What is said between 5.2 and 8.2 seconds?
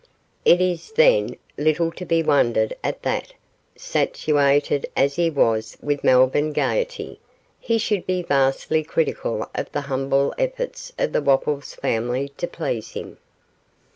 was with Melbourne gaiety, he should